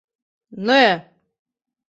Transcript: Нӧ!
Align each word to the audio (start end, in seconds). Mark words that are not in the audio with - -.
Нӧ! 0.65 0.83